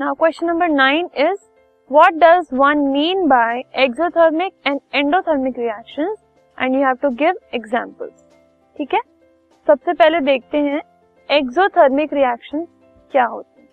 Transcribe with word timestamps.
Now 0.00 0.14
question 0.14 0.46
number 0.46 0.68
nine 0.68 1.08
is 1.18 1.38
what 1.90 2.18
does 2.20 2.52
one 2.58 2.82
mean 2.92 3.18
by 3.30 3.62
exothermic 3.82 4.52
and 4.64 4.80
endothermic 5.00 5.56
reactions? 5.56 6.18
And 6.58 6.74
you 6.74 6.82
have 6.84 7.00
to 7.00 7.10
give 7.22 7.40
examples. 7.58 8.12
ठीक 8.76 8.94
है? 8.94 9.00
सबसे 9.66 9.92
पहले 9.92 10.20
देखते 10.20 10.58
हैं 10.58 10.80
exothermic 11.28 12.12
reaction 12.14 12.64
क्या 13.12 13.24
होते 13.24 13.60
हैं? 13.60 13.68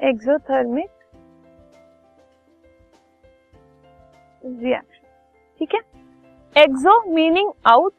एक्सोथर्मिक 0.00 0.90
रिएक्शन 4.44 5.06
ठीक 5.60 5.74
है? 5.74 5.80
Exo 6.56 7.00
meaning 7.14 7.50
out 7.72 7.92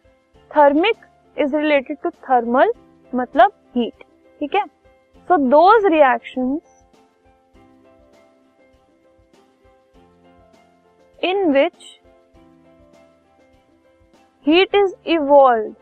thermic 0.51 1.05
is 1.37 1.55
related 1.55 1.97
to 2.03 2.09
thermal 2.29 2.73
मतलब 3.13 3.51
हीट 3.75 4.03
ठीक 4.39 4.55
है? 4.55 4.63
So 5.33 5.37
those 5.49 5.85
reactions 5.85 6.59
in 11.19 11.51
which 11.53 11.85
heat 14.45 14.75
is 14.75 14.93
evolve 15.11 15.73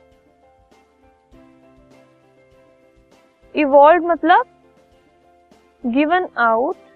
evolve 3.55 4.07
मतलब 4.07 4.45
given 5.83 6.27
out 6.39 6.89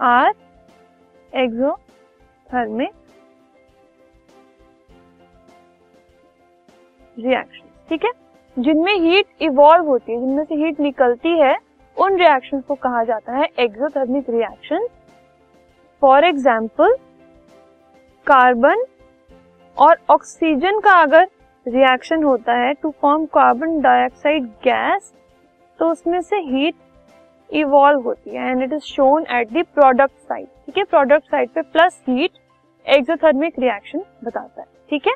are 0.00 0.32
exo 1.32 1.72
exothermic 1.72 2.94
reaction 7.16 7.68
ठीक 7.88 8.04
है? 8.04 8.27
जिनमें 8.56 8.94
हीट 8.94 9.26
इवॉल्व 9.42 9.86
होती 9.86 10.12
है, 10.12 10.18
जिनमें 10.20 10.44
से 10.44 10.54
हीट 10.54 10.80
निकलती 10.80 11.38
है, 11.40 11.56
उन 11.96 12.16
रिएक्शंस 12.18 12.64
को 12.64 12.74
कहा 12.76 13.02
जाता 13.04 13.36
है 13.36 13.48
exothermic 13.58 14.30
reaction 14.30 14.86
for 16.02 16.24
example 16.24 16.94
carbon 18.26 18.84
और 19.76 19.98
ऑक्सीजन 20.10 20.80
का 20.80 20.92
अगर 21.02 21.28
रिएक्शन 21.66 22.22
होता 22.22 22.54
है 22.56 22.72
to 22.74 22.90
form 23.00 23.24
carbon 23.34 23.80
dioxide 23.80 24.46
gas 24.64 25.12
तो 25.80 25.90
उसमें 25.90 26.20
से 26.20 26.36
हीट 26.42 26.74
इवॉल्व 27.50 28.00
होती 28.00 28.30
है 28.30 28.50
and 28.50 28.62
it 28.62 28.72
is 28.72 28.82
shown 28.84 29.26
at 29.30 29.52
the 29.52 29.64
product 29.74 30.18
side 30.18 30.46
ठीक 30.46 30.78
है? 30.78 30.84
प्रोडक्ट 30.84 31.24
साइड 31.26 31.50
पे 31.50 31.62
प्लस 31.62 32.02
हीट 32.08 32.30
एक्सोथर्मिक 32.86 33.58
रिएक्शन 33.58 34.02
बताता 34.24 34.60
है। 34.60 34.66
ठीक 34.90 35.06
है? 35.06 35.14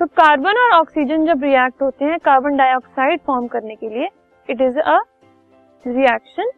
तो 0.00 0.06
कार्बन 0.08 0.58
और 0.58 0.70
ऑक्सीजन 0.72 1.24
जब 1.26 1.42
रिएक्ट 1.44 1.82
होते 1.82 2.04
हैं 2.04 2.18
कार्बन 2.18 2.56
डाइऑक्साइड 2.56 3.20
फॉर्म 3.26 3.46
करने 3.46 3.74
के 3.76 3.88
लिए 3.88 4.08
it 4.48 4.60
is 4.60 4.78
a 4.78 4.96
reaction 5.84 6.50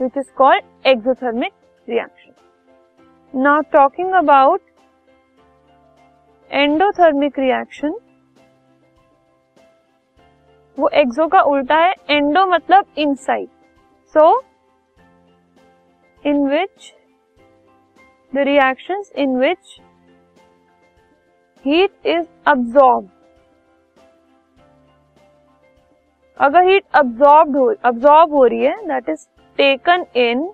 which 0.00 0.16
is 0.16 0.30
called 0.36 0.86
exothermic 0.86 1.52
reaction 1.88 3.40
now 3.40 3.60
talking 3.72 4.12
about 4.14 4.60
endothermic 6.50 7.38
reaction 7.38 7.94
वो 10.78 10.88
एक्सो 10.94 11.26
का 11.28 11.40
उल्टा 11.50 11.76
है 11.76 11.94
एंडो 12.10 12.46
मतलब 12.46 12.86
inside 12.98 13.48
so 14.14 14.28
in 16.22 16.46
which 16.48 16.92
the 18.32 18.46
reaction 18.48 19.02
in 19.16 19.36
which 19.38 19.80
heat 21.66 22.06
is 22.06 22.26
absorb 22.46 23.08
अगर 26.40 26.64
हीट 26.64 26.84
अब्सॉर्ब 26.94 27.56
हो 27.56 27.64
अब्सॉर्ब 27.84 28.32
हो 28.32 28.44
रही 28.44 28.64
है 28.64 28.76
दैट 28.86 29.08
इज़ 29.08 29.26
टेकन 29.58 30.04
इन 30.18 30.46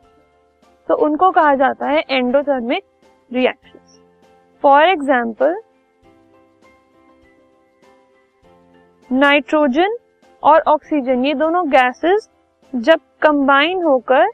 तो 0.89 0.95
उनको 1.07 1.31
कहा 1.31 1.55
जाता 1.55 1.89
है 1.89 2.05
endothermic 2.11 2.85
reaction 3.31 3.79
for 4.65 4.85
example 4.85 5.57
nitrogen 9.11 9.97
और 10.43 10.61
ऑक्सीजन 10.69 11.25
ये 11.25 11.35
दोनों 11.35 11.69
गैसेस 11.71 12.29
जब 12.73 13.01
कंबाइन 13.23 13.83
होकर 13.83 14.29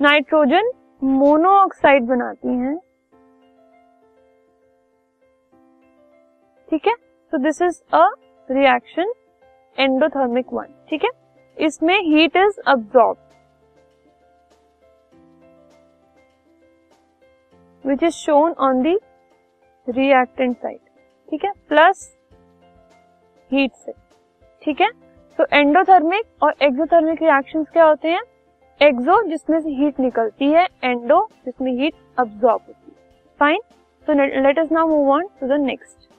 नाइट्रोजन 0.00 0.70
मोनोऑक्साइड 1.02 2.06
बनाती 2.06 2.54
हैं 2.54 2.78
ठीक 6.70 6.86
है? 6.86 6.94
तो 7.32 7.38
this 7.38 7.62
is 7.62 7.80
a 7.94 8.04
reaction 8.48 9.12
endothermic 9.76 10.52
one 10.52 10.66
ठीक 10.90 11.04
है? 11.04 11.10
इसमें 11.56 11.98
heat 12.02 12.36
is 12.36 12.60
absorb 12.66 13.16
which 17.84 18.02
is 18.02 18.14
shown 18.14 18.52
on 18.60 18.82
the 18.82 18.98
reactant 19.86 20.56
side 20.56 20.78
ठीक 21.28 21.44
है? 21.44 21.52
प्लस 21.68 22.08
हीट 23.50 23.72
से, 23.74 23.92
ठीक 24.62 24.80
है? 24.80 24.90
तो 25.38 25.44
एंडोथर्मिक 25.52 26.42
और 26.42 26.54
एक्सोथर्मिक 26.62 27.22
रिएक्शंस 27.22 27.66
क्या 27.72 27.84
होते 27.84 28.08
हैं? 28.08 28.22
एक्सो 28.80 29.22
जिसमें 29.28 29.58
से 29.60 29.70
हीट 29.72 30.00
निकलती 30.00 30.50
है 30.52 30.66
एंडो 30.84 31.26
जिसमें 31.44 31.72
हीट 31.72 31.94
अब्सॉर्ब 32.18 32.62
होती 32.66 32.90
है। 32.90 32.96
Fine 33.40 33.60
so 34.06 34.12
let 34.42 34.58
us 34.58 34.72
now 34.72 34.88
move 34.88 35.10
on 35.12 35.26
to 35.40 35.46
the 35.46 35.60
next 35.62 36.09